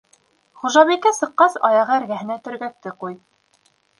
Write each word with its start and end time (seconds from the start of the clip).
Хужабикә 0.61 1.11
сыҡҡас, 1.17 1.59
аяғы 1.69 1.95
эргәһенә 1.99 2.39
төргәкте 2.47 2.97
ҡуй. 3.05 3.17